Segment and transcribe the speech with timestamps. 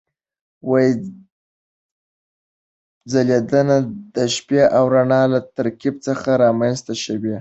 [3.11, 3.77] ځلېدنه
[4.15, 7.29] د شپې او رڼا له ترکیب څخه رامنځته شوې.